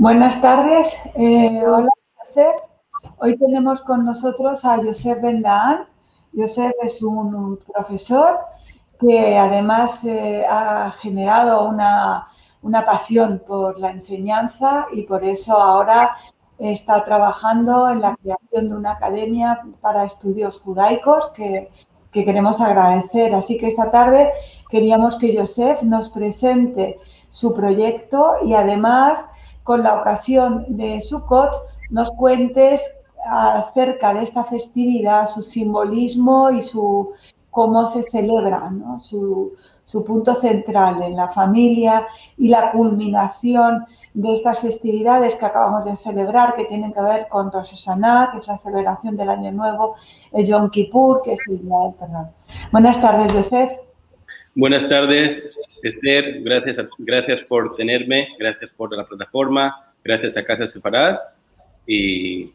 [0.00, 0.94] Buenas tardes.
[1.16, 2.54] Eh, hola, Josep.
[3.18, 5.88] Hoy tenemos con nosotros a Josep Bendaan.
[6.32, 8.38] Josep es un profesor
[9.00, 12.28] que además eh, ha generado una,
[12.62, 16.16] una, pasión por la enseñanza y por eso ahora
[16.60, 21.72] está trabajando en la creación de una academia para estudios judaicos que,
[22.12, 23.34] que queremos agradecer.
[23.34, 24.30] Así que esta tarde
[24.70, 29.28] queríamos que Josep nos presente su proyecto y además
[29.68, 31.52] con la ocasión de Sukkot
[31.90, 32.82] nos cuentes
[33.22, 37.12] acerca de esta festividad, su simbolismo y su
[37.50, 39.52] cómo se celebra, su,
[40.06, 42.06] punto central en la familia
[42.38, 47.52] y la culminación de estas festividades que acabamos de celebrar, que tienen que ver con
[47.52, 49.96] Rosh Hashanah, que es la celebración del Año Nuevo,
[50.32, 52.30] el Yom Kippur, que es el del Perdón.
[52.72, 53.72] Buenas tardes, Joseph.
[54.54, 55.44] Buenas tardes,
[55.82, 56.40] Esther.
[56.42, 61.34] Gracias, gracias por tenerme, gracias por la plataforma, gracias a Casa Separada.
[61.86, 62.50] Y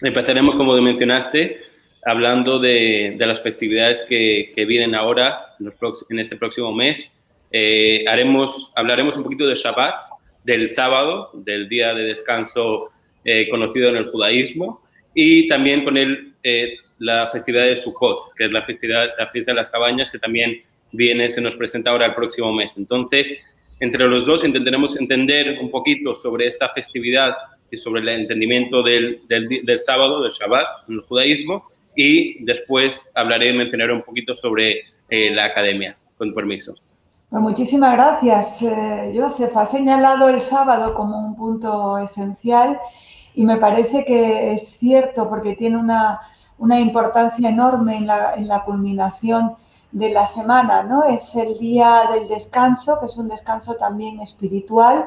[0.00, 1.60] empezaremos, como mencionaste,
[2.04, 5.38] hablando de, las festividades que, vienen ahora,
[6.10, 7.12] en, este próximo mes.
[7.50, 9.94] Eh, haremos, hablaremos un poquito de Shabbat,
[10.44, 12.84] del sábado, del día de descanso
[13.24, 14.82] eh, conocido en el judaísmo,
[15.14, 19.52] y también con él eh, la festividad de Sukkot, que es la, festividad, la fiesta
[19.52, 20.62] de las cabañas, que también
[20.94, 22.76] viene, se nos presenta ahora el próximo mes.
[22.76, 23.38] Entonces,
[23.80, 27.34] entre los dos intentaremos entender un poquito sobre esta festividad
[27.70, 31.64] y sobre el entendimiento del, del, sábado, del Shabbat, en el judaísmo,
[31.96, 36.74] y después hablaré, mencionaré un poquito sobre eh, la academia, con permiso.
[37.30, 39.12] Pues muchísimas gracias, eh.
[39.54, 42.78] Ha señalado el sábado como un punto esencial
[43.34, 46.20] y me parece que es cierto porque tiene una,
[46.58, 49.56] una importancia enorme en la, en la culminación
[49.94, 51.04] de la semana, ¿no?
[51.04, 55.04] Es el día del descanso, que es un descanso también espiritual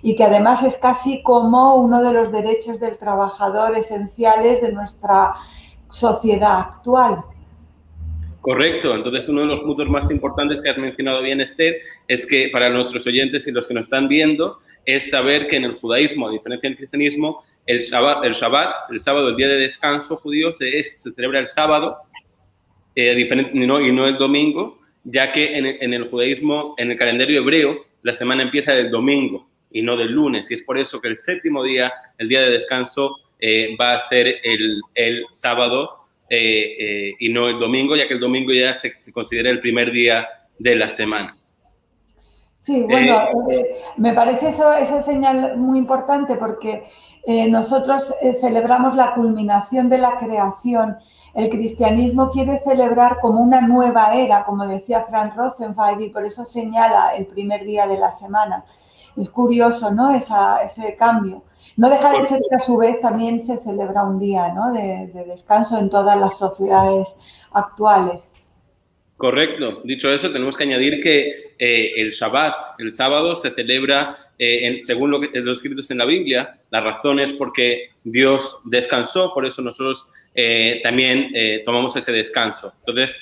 [0.00, 5.34] y que además es casi como uno de los derechos del trabajador esenciales de nuestra
[5.90, 7.24] sociedad actual.
[8.40, 11.76] Correcto, entonces uno de los puntos más importantes que has mencionado bien, Esther,
[12.06, 15.64] es que para nuestros oyentes y los que nos están viendo, es saber que en
[15.64, 19.56] el judaísmo, a diferencia del cristianismo, el Shabbat, el, Shabbat, el sábado, el día de
[19.56, 21.98] descanso judío, se, se celebra el sábado
[23.00, 27.86] eh, no, y no el domingo, ya que en el, judaísmo, en el calendario hebreo,
[28.02, 30.50] la semana empieza del domingo y no del lunes.
[30.50, 34.00] Y es por eso que el séptimo día, el día de descanso, eh, va a
[34.00, 38.94] ser el, el sábado eh, y no el domingo, ya que el domingo ya se,
[39.12, 40.26] considera el primer día
[40.58, 41.36] de la semana.
[42.68, 43.18] Sí, bueno,
[43.96, 46.84] me parece eso, esa señal muy importante porque
[47.48, 50.98] nosotros celebramos la culminación de la creación
[51.34, 56.44] el cristianismo quiere celebrar como una nueva era, como decía Frank Rosenfeld, y por eso
[56.44, 58.64] señala el primer día de la semana.
[59.16, 60.10] Es curioso, ¿no?
[60.10, 61.42] ese cambio.
[61.76, 64.72] No deja de ser que a su vez también se celebra un día ¿no?
[64.72, 67.16] de, descanso en todas las sociedades
[67.52, 68.20] actuales.
[69.18, 69.80] Correcto.
[69.82, 75.10] Dicho eso, tenemos que añadir que eh, el Shabbat, el sábado, se celebra eh, según
[75.10, 76.56] lo que es escrito en la Biblia.
[76.70, 80.06] La razón es porque Dios descansó, por eso nosotros
[80.36, 81.32] eh, también
[81.64, 82.72] tomamos ese descanso.
[82.86, 83.20] Entonces,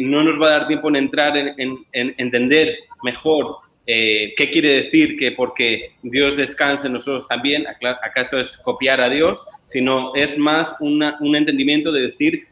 [0.00, 5.32] no nos va a dar tiempo en entrar en, entender mejor qué quiere decir que
[5.32, 11.92] porque Dios descanse nosotros también, acaso es copiar a Dios, sino es más un entendimiento
[11.92, 12.46] de decir,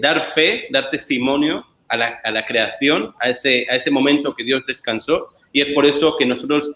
[0.00, 5.28] dar fe, dar testimonio a la, creación, a ese, momento que Dios descansó.
[5.52, 6.74] Y es por eso que nosotros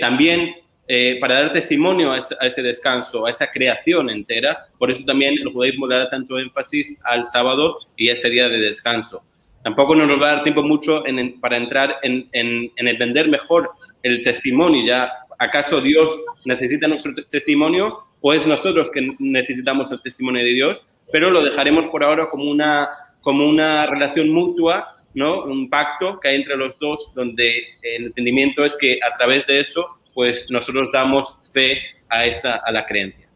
[0.00, 0.54] también
[0.90, 4.68] eh, para dar testimonio a ese, descanso, a esa creación entera.
[4.78, 8.48] Por eso también el judaísmo le da tanto énfasis al sábado y a ese día
[8.48, 9.22] de descanso.
[9.62, 11.04] Tampoco nos va a dar tiempo mucho
[11.42, 13.70] para entrar en, entender mejor
[14.02, 14.86] el testimonio.
[14.86, 20.82] ¿Ya acaso Dios necesita nuestro testimonio o es nosotros que necesitamos el testimonio de Dios?
[21.10, 22.88] Pero lo dejaremos por ahora como una,
[23.20, 25.42] como una relación mutua ¿no?
[25.44, 27.52] Un pacto que hay entre los dos, donde
[27.82, 29.84] el entendimiento es que a través de eso
[30.14, 31.78] pues nosotros damos fe
[32.08, 33.28] a, esa, a la creencia.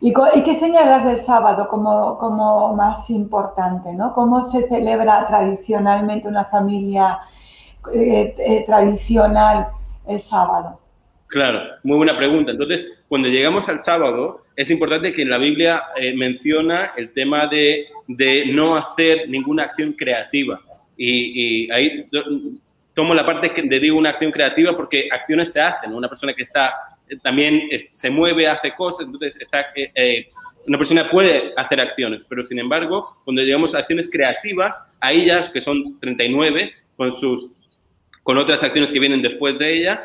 [0.00, 3.92] ¿Y, qué señalas del sábado como, como más importante?
[3.94, 4.12] ¿no?
[4.14, 7.18] ¿Cómo se celebra tradicionalmente una familia
[7.94, 9.68] eh, eh, tradicional
[10.06, 10.78] el sábado?
[11.28, 12.52] Claro, muy buena pregunta.
[12.52, 17.46] Entonces, cuando llegamos al sábado, es importante que en la Biblia eh, menciona el tema
[17.48, 20.60] de, de, no hacer ninguna acción creativa.
[20.96, 22.08] Y, ahí
[22.94, 25.92] tomo la parte de digo una acción creativa porque acciones se hacen.
[25.92, 26.72] Una persona que está
[27.08, 29.34] eh, también se mueve, hace cosas, entonces
[29.74, 30.28] eh, eh,
[30.66, 35.50] una persona puede hacer acciones, pero sin embargo, cuando llegamos a acciones creativas, ahí ya,
[35.52, 37.50] que son 39, con, sus,
[38.24, 40.04] con otras acciones que vienen después de ella,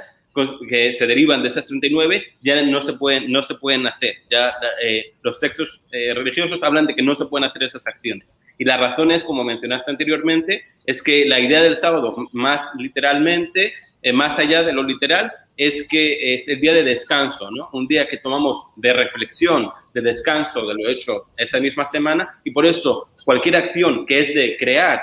[0.68, 4.16] que se derivan de esas 39 ya no se pueden, no se pueden hacer.
[4.30, 8.40] Ya eh, los textos eh, religiosos hablan de que no se pueden hacer esas acciones.
[8.58, 13.74] Y la razón es, como mencionaste anteriormente, es que la idea del sábado, más literalmente,
[14.02, 17.70] eh, más allá de lo literal, es que es el día de descanso, ¿no?
[17.74, 22.52] Un día que tomamos de reflexión, de descanso de lo hecho esa misma semana y
[22.52, 25.02] por eso cualquier acción que es de crear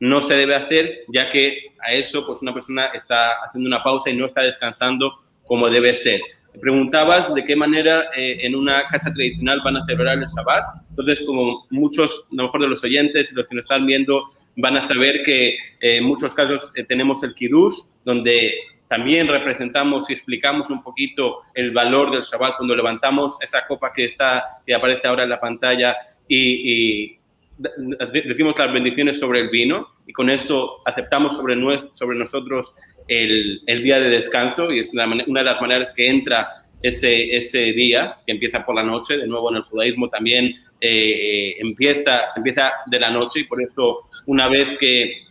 [0.00, 4.10] no se debe hacer, ya que a eso pues una persona está haciendo una pausa
[4.10, 5.12] y no está descansando
[5.46, 6.20] como debe ser.
[6.60, 10.64] Preguntabas de qué manera eh, en una casa tradicional van a celebrar el Shabbat.
[10.90, 14.24] Entonces, como muchos, a lo mejor de los oyentes y los que nos están viendo,
[14.56, 18.54] van a saber que eh, en muchos casos eh, tenemos el Kiddush, donde
[18.88, 24.06] también representamos y explicamos un poquito el valor del Shabbat cuando levantamos esa copa que
[24.06, 25.96] está que aparece ahora en la pantalla
[26.28, 27.18] y, y
[27.58, 31.56] decimos las bendiciones sobre el vino y con eso aceptamos sobre,
[31.94, 32.74] sobre nosotros
[33.08, 37.72] el, el, día de descanso y es una, de las maneras que entra ese, ese
[37.72, 42.40] día, que empieza por la noche, de nuevo en el judaísmo también eh, empieza, se
[42.40, 45.25] empieza de la noche y por eso una vez que,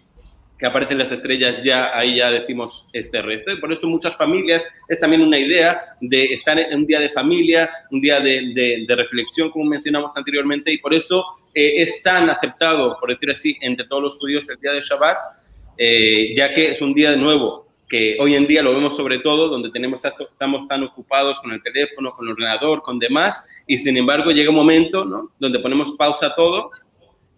[0.58, 3.52] que aparecen las estrellas ya ahí ya decimos este rezo.
[3.52, 7.10] Y por eso muchas familias es también una idea de estar en un día de
[7.10, 12.30] familia, un día de, de, reflexión, como mencionamos anteriormente, y por eso eh, es tan
[12.30, 15.18] aceptado, por decir así, entre todos los judíos el día de Shabbat,
[15.78, 19.20] eh, ya que es un día de nuevo que hoy en día lo vemos sobre
[19.20, 23.78] todo donde tenemos, estamos tan ocupados con el teléfono, con el ordenador, con demás, y
[23.78, 25.32] sin embargo llega un momento ¿no?
[25.40, 26.72] donde ponemos pausa todo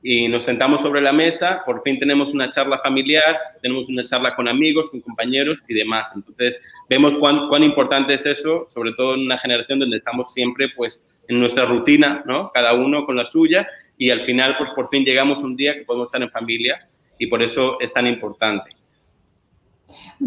[0.04, 4.36] y nos sentamos sobre la mesa, por fin tenemos una charla familiar, tenemos una charla
[4.36, 6.12] con amigos, con compañeros y demás.
[6.16, 10.70] Entonces, vemos cuán, cuán importante es eso, sobre todo en una generación donde estamos siempre
[10.76, 12.52] pues en nuestra rutina, ¿no?
[12.54, 13.68] Cada uno con la suya
[13.98, 17.28] y al final pues por fin llegamos un día que podemos estar en familia y
[17.28, 18.72] por eso es tan importante.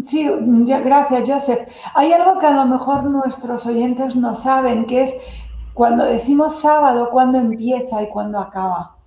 [0.03, 0.29] Sí,
[0.83, 1.67] gracias, Joseph.
[1.95, 5.15] Hay algo que a lo mejor nuestros oyentes no saben, que es
[5.73, 9.00] cuando decimos sábado, cuándo empieza y cuándo acaba.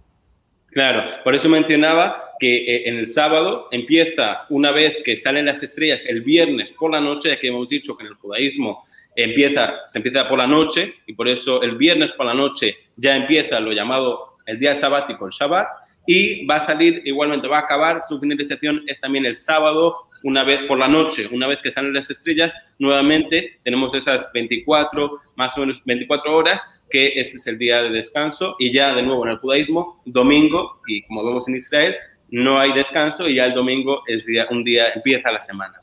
[0.74, 5.62] Claro, por eso mencionaba que eh, en el sábado empieza una vez que salen las
[5.62, 8.84] estrellas el viernes por la noche, ya que hemos dicho que en el judaísmo
[9.14, 13.14] empieza, se empieza por la noche y por eso el viernes por la noche ya
[13.14, 15.68] empieza lo llamado el día sabático, el Shabbat,
[16.06, 20.44] y va a salir igualmente, va a acabar, su finalización es también el sábado, una
[20.44, 25.56] vez por la noche, una vez que salen las estrellas, nuevamente tenemos esas 24, más
[25.56, 29.24] o menos 24 horas, que ese es el día de descanso, y ya de nuevo
[29.24, 31.94] en el judaísmo, domingo, y como vemos en Israel,
[32.30, 35.80] no hay descanso y ya el domingo es día, un día, empieza la semana.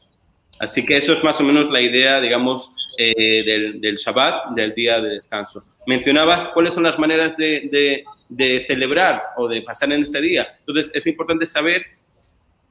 [0.60, 4.76] Así que eso es más o menos la idea, digamos, eh, del, del, Shabbat, del
[4.76, 5.64] día de descanso.
[5.88, 8.04] Mencionabas cuáles son las maneras de, de,
[8.38, 10.48] celebrar o de pasar en ese día.
[10.60, 11.86] Entonces, es importante saber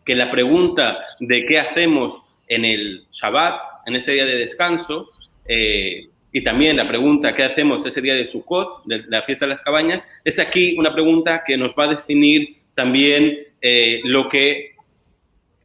[0.05, 5.09] que la pregunta de qué hacemos en el Shabbat, en ese día de descanso,
[5.47, 9.51] eh, y también la pregunta qué hacemos ese día de Sukkot, de la fiesta de
[9.51, 14.77] las cabañas, es aquí una pregunta que nos va a definir también eh, lo, que,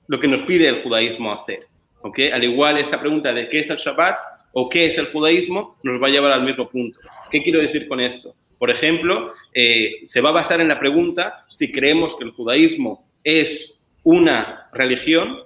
[0.07, 1.67] lo que nos pide el judaísmo hacer.
[2.01, 2.29] ¿okay?
[2.29, 4.17] Al igual, esta pregunta de qué es el Shabbat
[4.53, 6.99] o qué es el judaísmo nos va a llevar al mismo punto.
[7.29, 8.33] ¿Qué quiero decir con esto?
[8.57, 13.05] Por ejemplo, eh, se va a basar en la pregunta si creemos que el judaísmo
[13.23, 15.39] es una religión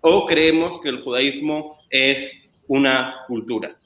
[0.00, 3.76] o creemos que el judaísmo es una cultura.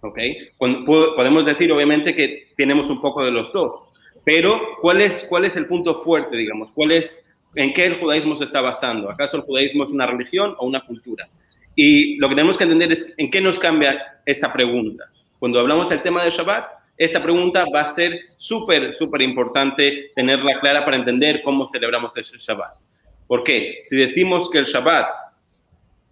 [0.00, 0.18] ¿Ok?
[0.58, 3.86] Podemos decir, obviamente, que tenemos un poco de los dos,
[4.24, 6.70] pero ¿cuál es, cuál es el punto fuerte, digamos?
[6.72, 7.24] ¿Cuál es,
[7.54, 9.10] ¿En qué el judaísmo se está basando?
[9.10, 11.28] ¿Acaso el judaísmo es una religión o una cultura?
[11.74, 15.04] Y lo que tenemos que entender es en qué nos cambia esta pregunta.
[15.38, 20.58] Cuando hablamos del tema del Shabbat, esta pregunta va a ser súper, súper importante tenerla
[20.60, 22.76] clara para entender cómo celebramos ese Shabbat.
[23.28, 23.80] ¿Por qué?
[23.84, 25.08] Si decimos que el Shabbat,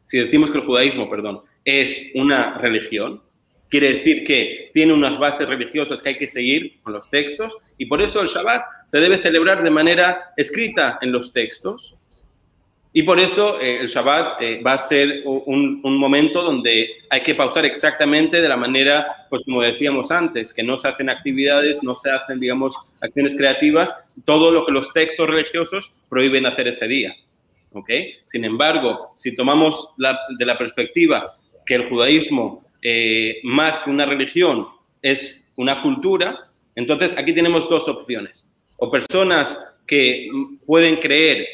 [0.04, 3.20] si decimos que el judaísmo, perdón, es una religión,
[3.68, 7.86] quiere decir que tiene unas bases religiosas que hay que seguir con los textos y
[7.86, 11.96] por eso el Shabbat se debe celebrar de manera escrita en los textos
[12.98, 17.34] y por eso eh, el Shabbat eh, va a ser un, momento donde hay que
[17.34, 21.94] pausar exactamente de la manera, pues como decíamos antes, que no se hacen actividades, no
[21.96, 27.14] se hacen, digamos, acciones creativas, todo lo que los textos religiosos prohíben hacer ese día.
[27.72, 27.90] ¿ok?
[28.24, 31.36] Sin embargo, si tomamos de la perspectiva
[31.66, 34.68] que el judaísmo, eh, más que una religión,
[35.02, 36.38] es una cultura,
[36.74, 38.46] entonces aquí tenemos dos opciones.
[38.78, 40.30] O personas que
[40.64, 41.46] pueden creer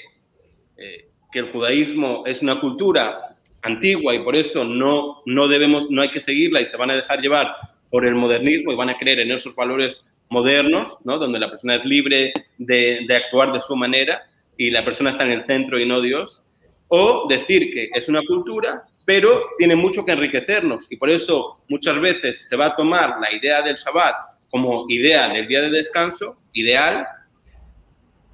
[1.32, 3.16] que el judaísmo es una cultura
[3.62, 6.96] antigua y por eso no, no debemos, no hay que seguirla y se van a
[6.96, 7.54] dejar llevar
[7.90, 11.18] por el modernismo y van a creer en esos valores modernos, ¿no?
[11.18, 14.22] donde la persona es libre de, de actuar de su manera
[14.56, 16.44] y la persona está en el centro y no Dios,
[16.88, 22.00] o decir que es una cultura pero tiene mucho que enriquecernos y por eso muchas
[22.00, 24.14] veces se va a tomar la idea del Shabbat
[24.50, 27.06] como idea del día de descanso, ideal,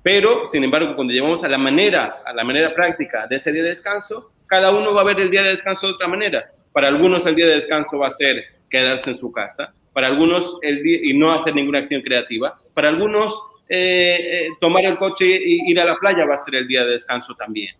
[0.08, 3.62] pero sin embargo cuando llevamos a la manera, a la manera práctica de ese día
[3.62, 6.50] de descanso, cada uno va a ver el día de descanso de otra manera.
[6.72, 10.60] Para algunos el día de descanso va a ser quedarse en su casa, para algunos
[10.62, 13.34] el día, y no hacer ninguna acción creativa, para algunos
[13.68, 16.86] eh, eh, tomar el coche e ir a la playa va a ser el día
[16.86, 17.76] de descanso también.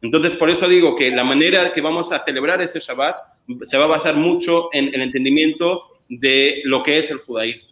[0.00, 3.14] Entonces, por eso digo que la manera que vamos a celebrar ese Shabbat
[3.62, 7.71] se va a basar mucho en el entendimiento de lo que es el judaísmo.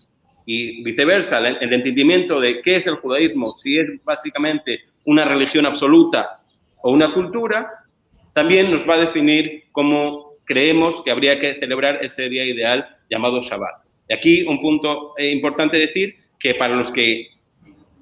[0.52, 6.28] Y viceversa, el entendimiento de qué es el judaísmo, si es básicamente una religión absoluta
[6.82, 7.70] o una cultura,
[8.32, 13.40] también nos va a definir cómo creemos que habría que celebrar ese día ideal llamado
[13.40, 13.84] Shabbat.
[14.08, 17.28] Y aquí un punto eh, importante decir que para los que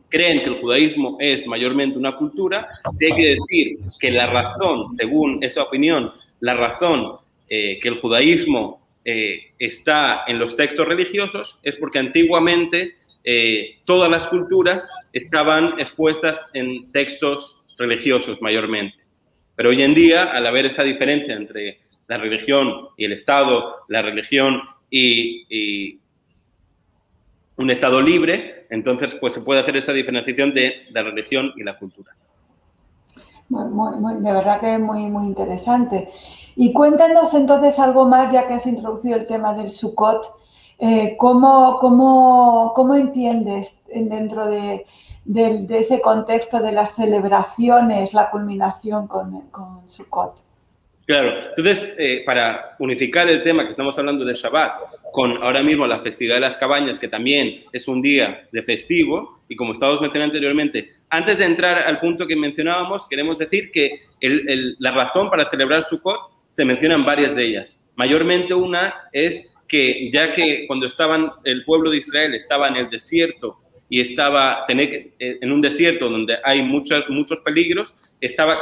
[0.08, 2.66] creen que el judaísmo es mayormente una cultura,
[2.98, 7.16] hay que decir que la razón, según esa opinión, la razón
[7.50, 14.10] eh, que el judaísmo eh, está en los textos religiosos es porque antiguamente eh, todas
[14.10, 18.98] las culturas estaban expuestas en textos religiosos mayormente.
[19.56, 24.02] Pero hoy en día, al haber esa diferencia entre la religión y el Estado, la
[24.02, 24.60] religión
[24.90, 25.98] y
[27.56, 31.78] un Estado libre, entonces pues se puede hacer esa diferenciación de la religión y la
[31.78, 32.14] cultura.
[33.48, 36.08] de verdad que es muy, muy interesante.
[36.60, 40.26] Y cuéntanos entonces algo más, ya que has introducido el tema del Sukkot,
[40.80, 44.84] eh, ¿cómo, cómo, entiendes dentro de,
[45.68, 50.42] ese contexto de las celebraciones la culminación con, con Sukkot?
[51.06, 54.80] Claro, entonces, eh, para unificar el tema que estamos hablando de Shabbat
[55.12, 59.42] con ahora mismo la festividad de las cabañas, que también es un día de festivo,
[59.48, 64.00] y como estábamos mencionando anteriormente, antes de entrar al punto que mencionábamos, queremos decir que
[64.20, 67.80] la razón para celebrar Sukkot se mencionan varias de ellas.
[67.96, 72.90] Mayormente una es que ya que cuando estaban el pueblo de Israel estaba en el
[72.90, 73.58] desierto
[73.90, 78.58] y estaba tener, eh, en un desierto donde hay muchos, muchos peligros, estaba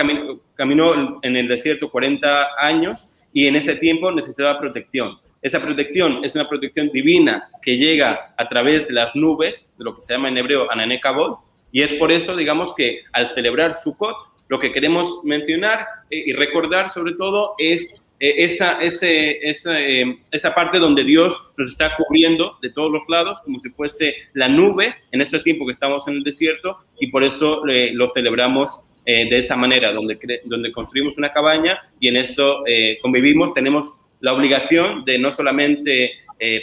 [0.55, 5.19] caminó en el desierto 40 años y en ese tiempo necesitaba protección.
[5.43, 9.95] Esa protección es una protección divina que llega a través de las nubes, de lo
[9.95, 11.41] que se llama en hebreo Ananekabot,
[11.71, 14.17] y es por eso, digamos, que al celebrar Sukkot,
[14.49, 20.19] lo que queremos mencionar eh, y recordar sobre todo es eh, esa, ese, esa, eh,
[20.31, 24.49] esa, parte donde Dios nos está cubriendo de todos los lados, como si fuese la
[24.49, 28.89] nube en ese tiempo que estamos en el desierto, y por eso eh, lo celebramos
[29.05, 32.65] de esa manera, donde, donde construimos una cabaña y en eso
[33.01, 36.11] convivimos, tenemos la obligación de no solamente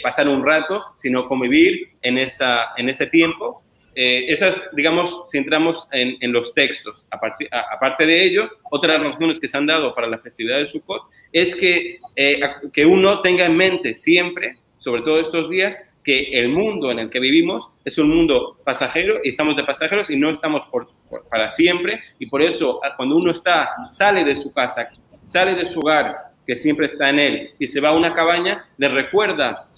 [0.02, 3.63] pasar un rato, sino convivir en, esa, en ese tiempo
[3.94, 9.56] eh, esas, digamos, si entramos en, los textos, aparte, de ello, otras razones que se
[9.56, 12.40] han dado para la festividad de Sukkot es que, eh,
[12.72, 17.10] que uno tenga en mente siempre, sobre todo estos días, que el mundo en el
[17.10, 20.88] que vivimos es un mundo pasajero y estamos de pasajeros y no estamos por,
[21.30, 22.00] para siempre.
[22.18, 24.90] Y por eso cuando uno está, sale de su casa,
[25.24, 28.68] sale de su hogar que siempre está en él y se va a una cabaña,
[28.76, 29.68] le recuerda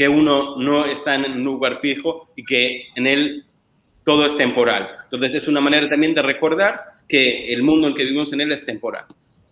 [0.00, 3.44] que uno no está en un lugar fijo y que en él
[4.02, 4.88] todo es temporal.
[5.04, 8.50] Entonces es una manera también de recordar que el mundo en que vivimos en él
[8.50, 9.04] es temporal.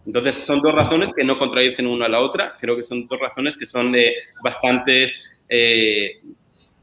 [0.06, 3.20] Entonces son dos razones que no contradicen una a la otra, creo que son dos
[3.20, 4.10] razones que son de
[4.42, 6.22] bastantes eh,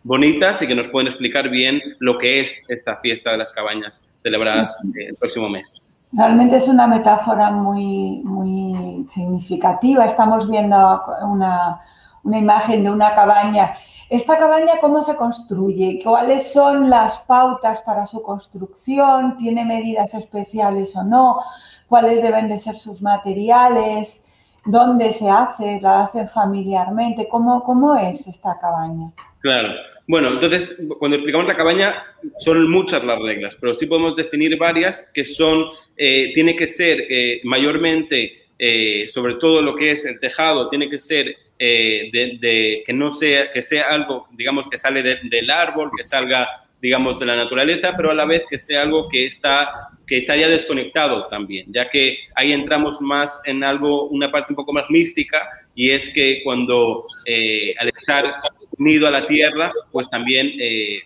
[0.03, 4.07] bonitas y que nos pueden explicar bien lo que es esta fiesta de las cabañas
[4.22, 5.84] celebradas el próximo mes.
[6.12, 10.05] Realmente es una metáfora muy, muy significativa.
[10.05, 11.81] Estamos viendo una,
[12.25, 13.75] una imagen de una cabaña.
[14.10, 16.01] ¿Esta cabaña cómo se construye?
[16.03, 19.38] ¿Cuáles son las pautas para su construcción?
[19.38, 21.39] ¿Tiene medidas especiales o no?
[21.88, 24.22] ¿Cuáles deben de ser sus materiales?
[24.65, 25.79] ¿Dónde se hace?
[25.82, 27.27] ¿La hacen familiarmente?
[27.27, 29.12] ¿Cómo, cómo es esta cabaña?
[29.39, 29.70] Claro.
[30.08, 32.03] Bueno, entonces, cuando explicamos la cabaña,
[32.38, 35.65] son muchas las reglas, pero sí podemos definir varias que son,
[35.98, 40.89] eh, tiene que ser eh, mayormente, eh, sobre todo lo que es el tejado, tiene
[40.89, 45.91] que ser eh, de, que no sea, que sea algo, digamos, que sale del árbol,
[45.95, 46.47] que salga,
[46.81, 50.35] digamos, de la naturaleza, pero a la vez que sea algo que está, que está
[50.35, 54.89] ya desconectado también, ya que ahí entramos más en algo, una parte un poco más
[54.89, 58.35] mística, y es que cuando eh, al estar
[58.77, 61.00] unido a la tierra, pues también eh,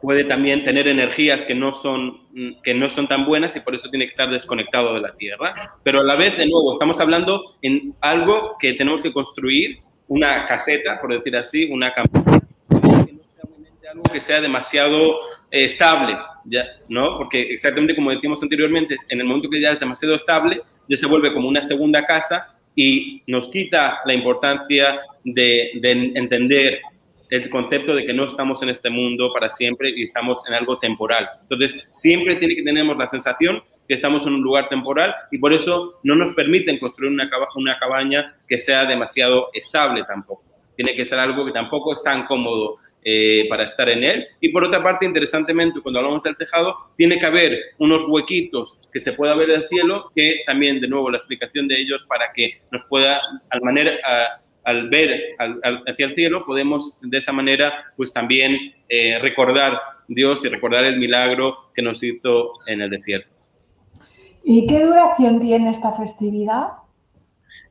[0.00, 2.20] puede también tener energías que no, son,
[2.62, 5.78] que no son tan buenas y por eso tiene que estar desconectado de la Tierra.
[5.82, 10.46] Pero a la vez, de nuevo, estamos hablando en algo que tenemos que construir, una
[10.46, 12.40] caseta, por decir así, una campaña,
[12.70, 15.18] que sea algo que sea demasiado
[15.50, 17.18] eh, estable, ya, ¿no?
[17.18, 21.06] Porque exactamente como decíamos anteriormente, en el momento que ya es demasiado estable, ya se
[21.06, 25.72] vuelve como una segunda casa y nos quita la importancia de
[26.14, 26.80] entender
[27.30, 30.78] el concepto de que no estamos en este mundo para siempre y estamos en algo
[30.78, 31.28] temporal.
[31.42, 35.52] Entonces, siempre tiene que tener la sensación que estamos en un lugar temporal y por
[35.52, 40.44] eso no nos permiten construir una, una cabaña que sea demasiado estable tampoco.
[40.76, 44.26] Tiene que ser algo que tampoco es tan cómodo eh, para estar en él.
[44.40, 49.00] Y por otra parte, interesantemente, cuando hablamos del tejado, tiene que haber unos huequitos que
[49.00, 52.60] se pueda ver el cielo, que también, de nuevo, la explicación de ellos para que
[52.70, 53.20] nos pueda,
[53.50, 53.94] al, manera,
[54.68, 55.34] al ver
[55.86, 60.98] hacia el cielo, podemos de esa manera, pues también eh, recordar Dios y recordar el
[60.98, 63.30] milagro que nos hizo en el desierto.
[64.44, 66.68] ¿Y qué duración tiene esta festividad?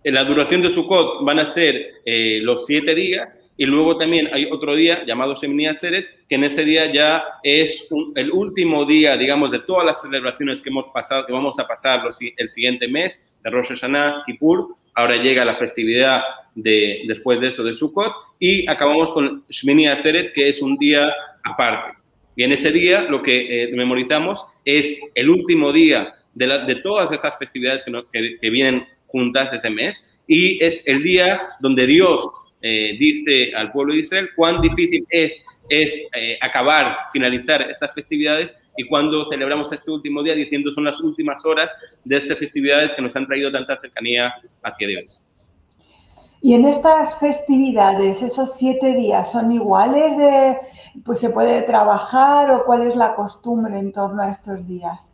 [0.03, 4.29] En la duración de Sukkot van a ser eh, los siete días y luego también
[4.33, 9.17] hay otro día llamado Shemini Atzeret, que en ese día ya es el último día,
[9.17, 12.01] digamos, de todas las celebraciones que hemos pasado, que vamos a pasar
[12.37, 14.75] el siguiente mes, de Rosh Hashanah, Kippur.
[14.97, 16.23] Ahora llega la festividad
[16.55, 21.13] de, después de eso de Sukkot y acabamos con Shemini Atzeret, que es un día
[21.43, 21.89] aparte.
[22.35, 27.37] Y en ese día lo que eh, memorizamos es el último día de, todas estas
[27.37, 32.27] festividades que, que vienen juntas ese mes y es el día donde Dios
[32.63, 38.55] eh, dice al pueblo de Israel cuán difícil es, es eh, acabar, finalizar estas festividades
[38.77, 43.01] y cuando celebramos este último día diciendo son las últimas horas de estas festividades que
[43.01, 45.21] nos han traído tanta cercanía hacia Dios.
[46.41, 50.57] Y en estas festividades, esos siete días, ¿son iguales de,
[51.03, 55.11] pues se puede trabajar o cuál es la costumbre en torno a estos días?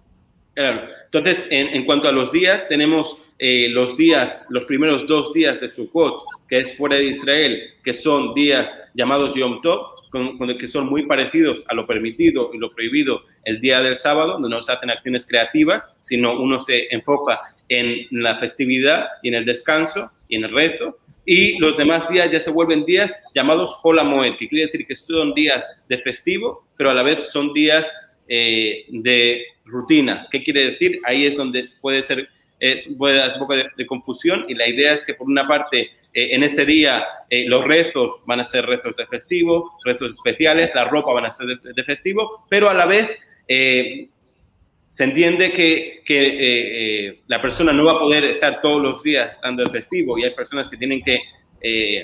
[0.54, 0.82] Claro.
[1.06, 5.70] Entonces, en, cuanto a los días, tenemos eh, los días, los primeros dos días de
[5.70, 10.88] Sukkot, que es fuera de Israel, que son días llamados Yom Tov, con, que son
[10.88, 14.72] muy parecidos a lo permitido y lo prohibido el día del sábado, donde no se
[14.72, 20.36] hacen acciones creativas, sino uno se enfoca en la festividad y en el descanso y
[20.36, 21.00] en el rezo.
[21.26, 25.34] Y los demás días ya se vuelven días llamados Moed, que quiere decir que son
[25.34, 27.92] días de festivo, pero a la vez son días
[28.28, 30.28] eh, de rutina.
[30.30, 31.00] ¿Qué quiere decir?
[31.06, 34.94] Ahí es donde puede ser, eh, puede dar un poco de, confusión y la idea
[34.94, 37.06] es que por una parte eh, en ese día
[37.48, 41.48] los rezos van a ser rezos de festivo, rezos especiales, la ropa van a ser
[41.48, 43.10] de, festivo, pero a la vez
[43.48, 49.72] se entiende que, la persona no va a poder estar todos los días estando de
[49.72, 51.20] festivo y hay personas que tienen que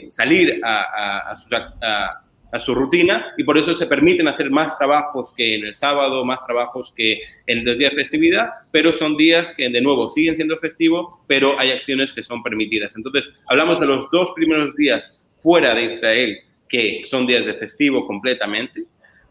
[0.10, 4.78] salir a, a, sus, a, a su rutina y por eso se permiten hacer más
[4.78, 9.18] trabajos que en el sábado, más trabajos que en los días de festividad, pero son
[9.18, 12.96] días que de nuevo siguen siendo festivos, pero hay acciones que son permitidas.
[12.96, 18.06] Entonces, hablamos de los dos primeros días fuera de Israel, que son días de festivo
[18.08, 18.86] completamente.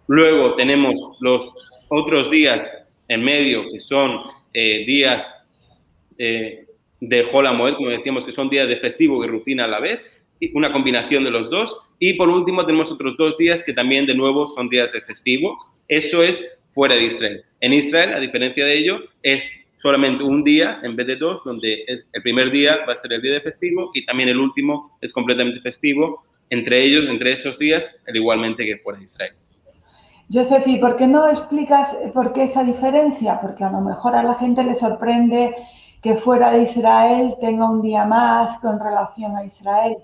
[0.07, 1.55] Luego tenemos los
[1.89, 2.73] otros días
[3.09, 4.21] en medio, que son
[4.53, 5.35] eh, días
[6.19, 6.67] eh,
[7.01, 10.05] de Moed, como decíamos, que son días de festivo y rutina a la vez
[10.55, 11.81] una combinación de los dos.
[11.99, 15.59] Y por último tenemos otros dos días que también de nuevo son días de festivo.
[15.89, 17.45] Eso es fuera de Israel.
[17.61, 21.85] En Israel, a diferencia de ello, es solamente un día en vez de dos, donde
[21.87, 24.97] es, el primer día va a ser el día de festivo y también el último
[25.01, 26.25] es completamente festivo.
[26.51, 29.33] Entre ellos, entre esos días, el igualmente que fuera de Israel.
[30.31, 33.41] Josefi, ¿por qué no explicas por qué esa diferencia?
[33.41, 35.55] Porque a lo mejor a la gente le sorprende
[36.03, 39.97] que fuera de Israel tenga un día más con relación a Israel.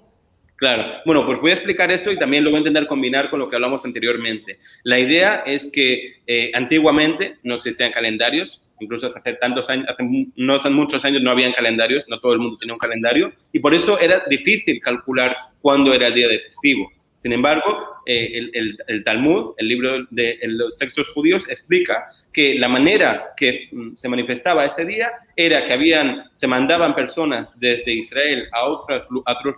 [0.57, 0.85] Claro.
[1.05, 3.49] Bueno, pues voy a explicar eso y también lo voy a intentar combinar con lo
[3.49, 4.59] que hablamos anteriormente.
[4.85, 10.05] La idea es que eh, antiguamente no existían calendarios, incluso hace tantos años, hace
[10.37, 13.59] no hace muchos años no habían calendarios, no todo el mundo tenía un calendario y
[13.59, 16.91] por eso era difícil calcular cuándo era el día de festivo.
[17.17, 23.33] Sin embargo, eh, el, Talmud, el libro de los textos judíos, explica que la manera
[23.35, 28.67] que mm, se manifestaba ese día era que habían, se mandaban personas desde Israel a
[28.67, 29.09] otros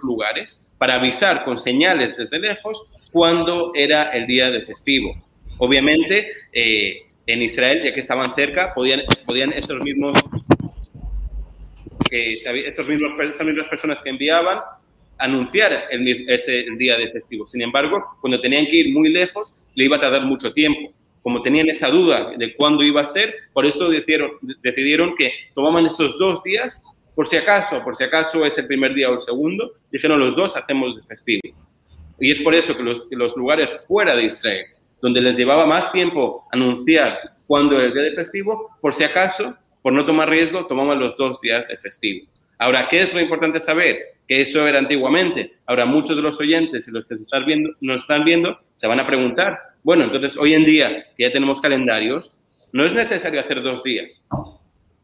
[0.02, 5.14] lugares para avisar con señales desde lejos cuando era el día de festivo.
[5.58, 10.12] Obviamente, eh, en Israel, ya que estaban cerca, podían, podían esos mismos,
[12.08, 14.60] que, esos mismos, esas mismas personas que enviaban
[15.18, 17.46] anunciar el, ese día de festivo.
[17.46, 20.92] Sin embargo, cuando tenían que ir muy lejos, le iba a tardar mucho tiempo.
[21.22, 25.86] Como tenían esa duda de cuándo iba a ser, por eso decidieron, decidieron que tomaban
[25.86, 26.80] esos dos días,
[27.16, 30.36] por si acaso, por si acaso es el primer día o el segundo, dijeron los
[30.36, 31.40] dos hacemos festivo.
[32.20, 34.66] Y es por eso que los, los lugares fuera de Israel,
[35.00, 39.56] donde les llevaba más tiempo anunciar cuándo era el día de festivo, por si acaso,
[39.80, 42.26] por no tomar riesgo, tomaban los dos días de festivo.
[42.58, 43.98] Ahora, ¿qué es lo importante saber?
[44.28, 45.54] Que eso era antiguamente.
[45.64, 48.86] Ahora, muchos de los oyentes y los que se están viendo, nos están viendo se
[48.86, 52.34] van a preguntar, bueno, entonces hoy en día que ya tenemos calendarios,
[52.72, 54.26] no es necesario hacer dos días.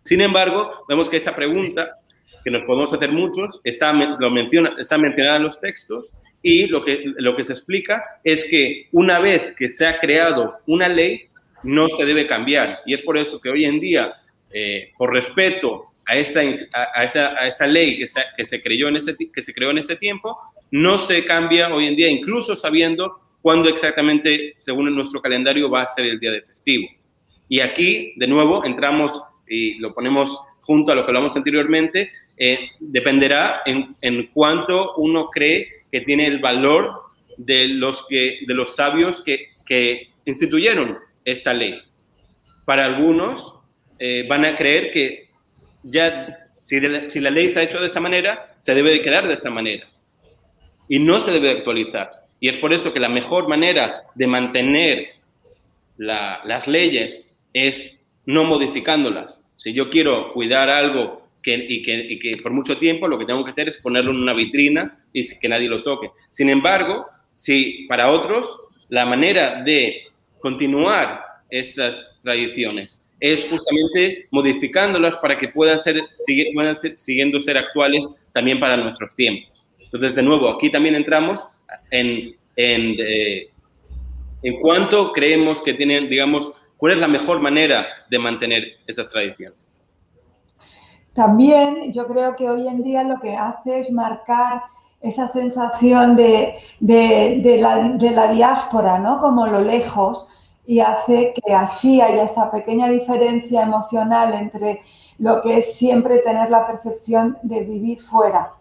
[0.04, 1.98] Sin embargo, vemos que esa pregunta,
[2.44, 6.84] que nos podemos hacer muchos, está, lo menciona, está mencionada en los textos y lo
[6.84, 11.28] que, lo que se explica es que una vez que se ha creado una ley,
[11.62, 12.80] no se debe cambiar.
[12.86, 14.14] Y es por eso que hoy en día,
[14.52, 18.88] eh, por respeto a esa, a, esa, a esa, ley que se, que se, creyó
[18.88, 20.36] en ese, que se creó en ese tiempo,
[20.72, 25.86] no se cambia hoy en día, incluso sabiendo cuándo exactamente, según nuestro calendario, va a
[25.86, 26.88] ser el día de festivo.
[27.48, 32.70] Y aquí, de nuevo, entramos y lo ponemos junto a lo que hablamos anteriormente, eh,
[32.80, 37.00] dependerá en, en cuánto uno cree que tiene el valor
[37.36, 41.80] de los, que, de los sabios que, que instituyeron esta ley.
[42.64, 43.58] Para algunos
[43.98, 45.28] eh, van a creer que
[45.82, 49.02] ya si, la, si, la ley se ha hecho de esa manera, se debe de
[49.02, 49.88] quedar de esa manera
[50.88, 52.26] y no se debe de actualizar.
[52.40, 55.10] Y es por eso que la mejor manera de mantener
[55.96, 59.40] la, las leyes es no modificándolas.
[59.56, 63.24] Si yo quiero cuidar algo que, y, que, y, que, por mucho tiempo, lo que
[63.24, 66.10] tengo que hacer es ponerlo en una vitrina y que nadie lo toque.
[66.30, 70.02] Sin embargo, si para otros la manera de
[70.40, 76.00] continuar esas tradiciones es justamente modificándolas para que puedan ser,
[76.54, 79.64] puedan siguiendo ser actuales también para nuestros tiempos.
[79.78, 81.46] Entonces, de nuevo, aquí también entramos
[81.90, 83.48] en, en, eh,
[84.42, 86.52] en cuánto creemos que tienen, digamos,
[86.82, 89.78] ¿Cuál es la mejor manera de mantener esas tradiciones?
[91.14, 94.62] También yo creo que hoy en día lo que hace es marcar
[95.02, 99.18] esa sensación de, de, la, de, la, diáspora, ¿no?
[99.18, 100.26] Como lo lejos,
[100.64, 104.80] y hace que así haya esa pequeña diferencia emocional entre
[105.18, 108.52] lo que es siempre tener la percepción de vivir fuera.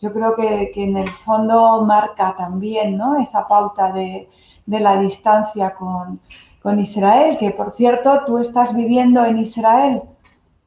[0.00, 3.18] Yo creo que, que en el fondo marca también, ¿no?
[3.18, 4.28] Esa pauta de,
[4.66, 6.20] la distancia con,
[6.62, 10.02] con Israel, que por cierto, tú estás viviendo en Israel.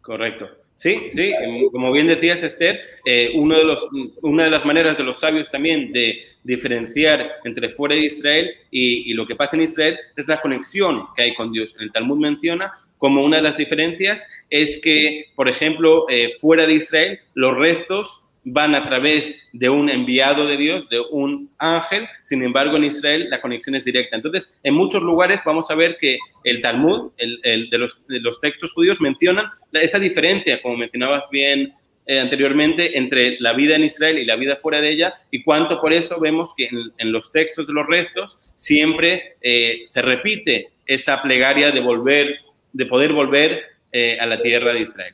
[0.01, 0.58] Correcto.
[0.79, 1.33] Sí, sí,
[1.73, 3.85] como bien decías, Esther, eh, uno de los,
[4.21, 9.13] una de las maneras de los sabios también de diferenciar entre fuera de Israel y,
[9.13, 11.75] lo que pasa en Israel es la conexión que hay con Dios.
[11.81, 16.75] El Talmud menciona como una de las diferencias es que, por ejemplo, eh, fuera de
[16.75, 22.43] Israel, los rezos van a través de un enviado de Dios, de un ángel, sin
[22.43, 24.15] embargo en Israel la conexión es directa.
[24.15, 29.01] Entonces, en muchos lugares vamos a ver que el Talmud, el, de, los, textos judíos,
[29.01, 31.73] mencionan esa diferencia, como mencionabas bien
[32.05, 35.79] eh, anteriormente, entre la vida en Israel y la vida fuera de ella, y cuánto
[35.79, 41.21] por eso vemos que en, los textos de los rezos siempre eh, se repite esa
[41.21, 42.39] plegaria de volver,
[42.73, 45.13] de poder volver eh, a la tierra de Israel.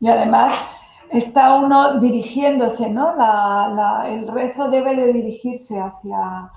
[0.00, 0.78] Y además,
[1.12, 3.14] está uno dirigiéndose, ¿no?
[3.16, 6.50] La, la, el rezo debe de dirigirse hacia,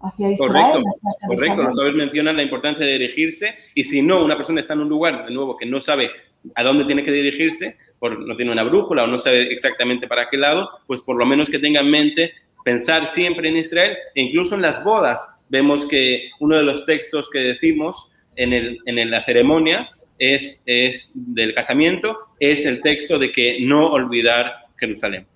[0.00, 0.52] hacia Israel.
[0.52, 1.62] Correcto, hacia correcto.
[1.62, 4.88] Los saberes mencionan la importancia de dirigirse y si no, una persona está en un
[4.88, 6.10] lugar, de nuevo, que no sabe
[6.54, 10.28] a dónde tiene que dirigirse, por, no tiene una brújula o no sabe exactamente para
[10.30, 12.32] qué lado, pues por lo menos que tenga en mente
[12.64, 15.20] pensar siempre en Israel e incluso en las bodas.
[15.48, 21.12] Vemos que uno de los textos que decimos en, el, en la ceremonia es, es
[21.14, 25.26] del casamiento es el texto de que no olvidar Jerusalén.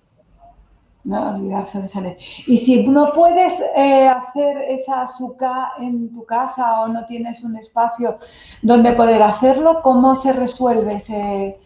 [1.03, 2.15] No olvidar Jerusalén.
[2.45, 7.57] Y si no puedes eh, hacer esa suka en tu casa o no tienes un
[7.57, 8.19] espacio
[8.61, 11.57] donde poder hacerlo, ¿cómo se resuelve ese,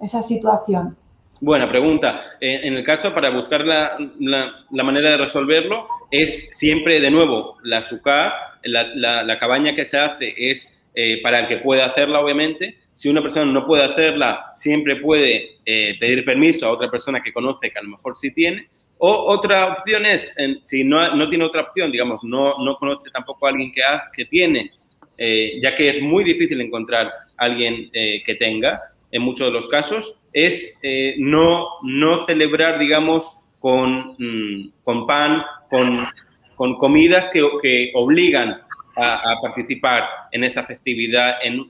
[0.00, 0.96] esa situación?
[1.40, 2.20] Buena pregunta.
[2.40, 7.10] Eh, en el caso, para buscar la, la, la, manera de resolverlo, es siempre, de
[7.12, 11.86] nuevo, la suka, la, la cabaña que se hace es eh, para el que pueda
[11.86, 12.76] hacerla, obviamente.
[12.92, 17.32] Si una persona no puede hacerla, siempre puede eh, pedir permiso a otra persona que
[17.32, 18.68] conoce, que a lo mejor sí tiene.
[18.98, 23.46] O otra opción es, si no, no, tiene otra opción, digamos, no, no conoce tampoco
[23.46, 23.80] a alguien que,
[24.12, 24.72] que tiene,
[25.16, 29.68] eh, ya que es muy difícil encontrar a alguien que tenga, en muchos de los
[29.68, 30.78] casos, es
[31.16, 36.06] no, no celebrar, digamos, con, mmm, con pan, con,
[36.56, 38.60] con comidas que, que obligan
[39.00, 41.66] a, participar en esa festividad en,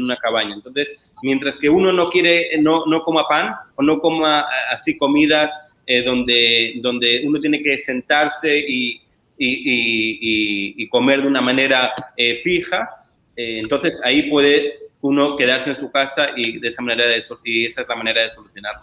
[0.00, 0.54] una cabaña.
[0.54, 5.68] Entonces, mientras que uno no quiere, no, no coma pan o no coma así comidas
[5.86, 9.02] eh, donde, donde uno tiene que sentarse y,
[9.38, 12.88] y, y, y comer de una manera eh, fija,
[13.36, 17.66] eh, entonces ahí puede uno quedarse en su casa y de esa manera de, y
[17.66, 18.82] esa es la manera de solucionarlo.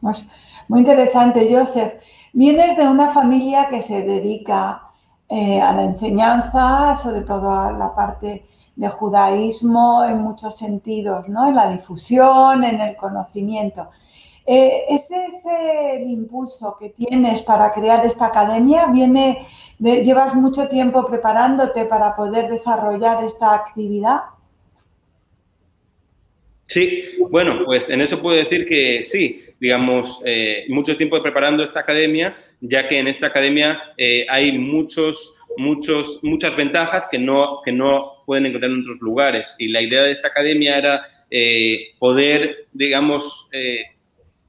[0.00, 0.26] Pues,
[0.68, 1.92] muy interesante, Joseph.
[2.32, 4.82] Vienes de una familia que se dedica
[5.30, 8.44] eh, a la enseñanza, sobre todo a la parte
[8.76, 11.48] de judaísmo en muchos sentidos, ¿no?
[11.48, 13.88] En la difusión, en el conocimiento.
[14.46, 18.86] Eh, ¿Ese es el impulso que tienes para crear esta academia?
[18.86, 19.46] ¿Viene
[19.80, 24.20] ¿Llevas mucho tiempo preparándote para poder desarrollar esta actividad?
[26.66, 31.80] Sí, bueno, pues en eso puedo decir que sí, digamos, eh, mucho tiempo preparando esta
[31.80, 37.70] academia, ya que en esta academia eh, hay muchos, muchos, muchas ventajas que no, que
[37.70, 39.54] no pueden encontrar en otros lugares.
[39.58, 43.50] Y la idea de esta academia era eh, poder, digamos,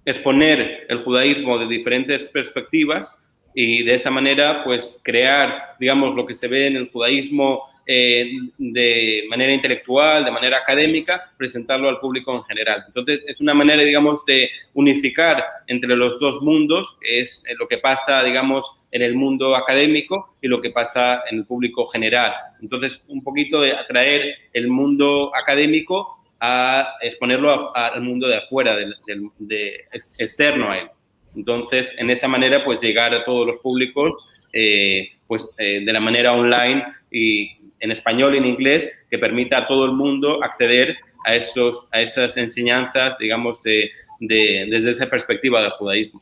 [0.06, 3.22] exponer el judaísmo de diferentes perspectivas
[3.54, 7.64] y de esa manera, pues, crear, digamos, lo que se ve en el judaísmo
[7.94, 12.86] eh, de manera intelectual, de manera académica, presentarlo al público en general.
[12.88, 17.80] Entonces, es una manera, digamos, de unificar entre los dos mundos, es eh, lo que
[17.80, 22.34] pasa, digamos, en el mundo académico y lo que pasa en el público general.
[22.62, 29.86] Entonces, un poquito de atraer el mundo académico a exponerlo al mundo de afuera, de,
[30.18, 30.88] externo a él.
[31.36, 34.16] Entonces, en esa manera, pues llegar a todos los públicos,
[34.54, 39.68] eh, pues de la manera online y en español y en inglés que permita a
[39.68, 40.96] todo el mundo acceder
[41.26, 46.22] a, esos, a esas enseñanzas, digamos, de, desde esa perspectiva del judaísmo.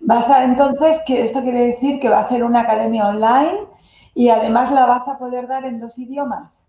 [0.00, 3.58] Vas a, entonces, que esto quiere decir que va a ser una academia online
[4.14, 6.59] y además la vas a poder dar en dos idiomas.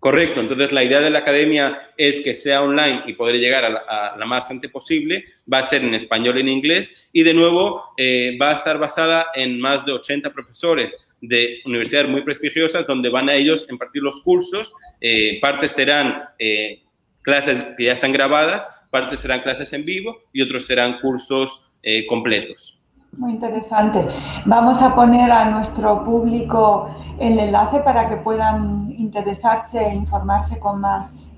[0.00, 4.16] Correcto, entonces la idea de la academia es que sea online y poder llegar a
[4.16, 7.84] la, más gente posible, va a ser en español y en inglés y de nuevo
[7.98, 13.10] eh, va a estar basada en más de 80 profesores de universidades muy prestigiosas donde
[13.10, 16.82] van a ellos impartir los cursos, eh, partes serán eh,
[17.20, 21.66] clases que ya están grabadas, partes serán clases en vivo y otros serán cursos
[22.08, 22.79] completos.
[23.16, 24.06] Muy interesante.
[24.46, 30.80] Vamos a poner a nuestro público el enlace para que puedan interesarse e informarse con
[30.80, 31.30] más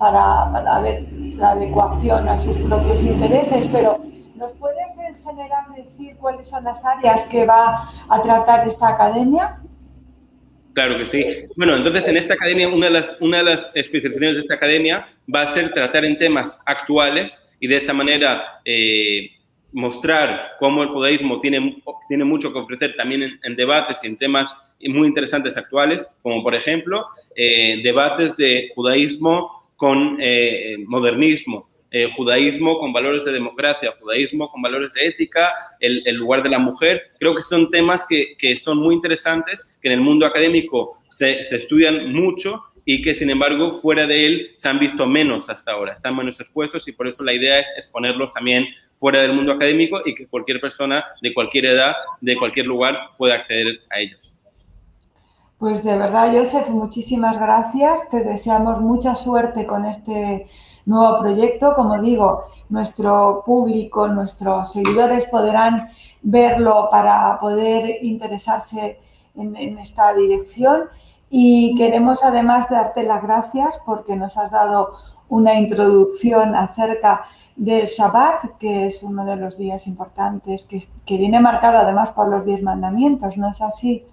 [0.00, 4.02] para, ver la adecuación a sus propios intereses, pero
[4.34, 9.60] ¿nos puedes en general decir cuáles son las áreas que va a tratar esta academia?
[10.74, 11.24] Claro que sí.
[11.56, 15.06] Bueno, entonces en esta academia, una de las, una de las especializaciones de esta academia
[15.32, 19.30] va a ser tratar en temas actuales y de esa manera eh,
[19.72, 24.72] mostrar cómo el judaísmo tiene, tiene mucho que ofrecer también en, debates y en temas
[24.80, 27.06] muy interesantes actuales, como por ejemplo
[27.36, 34.62] eh, debates de judaísmo con eh, modernismo, eh, judaísmo con valores de democracia, judaísmo con
[34.62, 37.02] valores de ética, el, lugar de la mujer.
[37.18, 41.42] Creo que son temas que, que, son muy interesantes, que en el mundo académico se,
[41.42, 42.60] se estudian mucho
[42.92, 46.40] y que sin embargo fuera de él se han visto menos hasta ahora, están menos
[46.40, 48.64] expuestos y por eso la idea es exponerlos también
[48.98, 53.36] fuera del mundo académico y que cualquier persona de cualquier edad, de cualquier lugar pueda
[53.36, 54.34] acceder a ellos.
[55.58, 58.08] Pues de verdad, Joseph, muchísimas gracias.
[58.08, 60.46] Te deseamos mucha suerte con este
[60.84, 61.74] nuevo proyecto.
[61.76, 65.90] Como digo, nuestro público, nuestros seguidores podrán
[66.22, 68.98] verlo para poder interesarse
[69.36, 70.88] en, en esta dirección
[71.30, 74.96] y queremos además darte las gracias porque nos has dado
[75.28, 81.78] una introducción acerca del Shabbat, que es uno de los días importantes, que, viene marcado
[81.78, 84.04] además por los diez mandamientos, ¿no es así?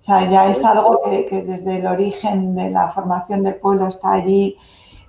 [0.00, 4.14] O sea, ya es algo que, desde el origen de la formación del pueblo está
[4.14, 4.56] allí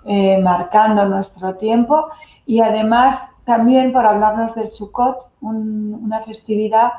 [0.06, 2.08] eh, marcando nuestro tiempo
[2.46, 6.92] y además también por hablarnos del Sukkot, una festividad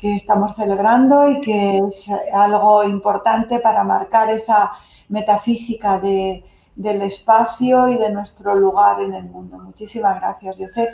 [0.00, 4.72] que estamos celebrando y que es algo importante para marcar esa
[5.08, 6.42] metafísica de,
[6.74, 9.58] del espacio y de nuestro lugar en el mundo.
[9.58, 10.90] Muchísimas gracias, Joseph.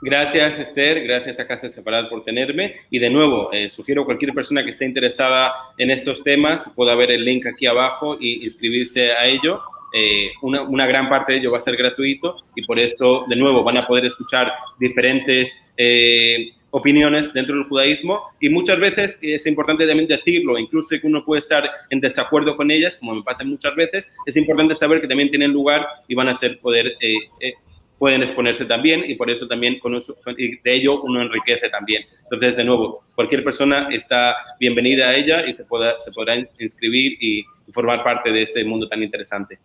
[0.00, 1.02] Gracias, Esther.
[1.02, 2.76] Gracias a Casa Separada por tenerme.
[2.90, 6.94] Y de nuevo, eh, sugiero a cualquier persona que esté interesada en estos temas, pueda
[6.94, 9.60] ver el link aquí abajo y inscribirse a ello.
[9.92, 13.36] Eh, una, una, gran parte de ello va a ser gratuito y por eso, de
[13.36, 19.46] nuevo, van a poder escuchar diferentes eh, opiniones dentro del judaísmo y muchas veces es
[19.46, 23.44] importante también decirlo, incluso que uno puede estar en desacuerdo con ellas, como me pasa
[23.44, 27.52] muchas veces, es importante saber que también tienen lugar y van a poder, eh, eh,
[27.98, 32.04] pueden exponerse también y por eso también con de ello uno enriquece también.
[32.22, 37.16] Entonces, de nuevo, cualquier persona está bienvenida a ella y se, pueda, se podrá inscribir
[37.20, 39.58] y formar parte de este mundo tan interesante.